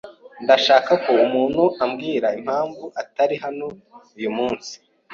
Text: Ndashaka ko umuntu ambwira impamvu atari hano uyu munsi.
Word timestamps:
Ndashaka 0.43 0.91
ko 1.03 1.11
umuntu 1.25 1.63
ambwira 1.83 2.27
impamvu 2.39 2.85
atari 3.01 3.35
hano 3.43 3.67
uyu 4.17 4.29
munsi. 4.37 4.73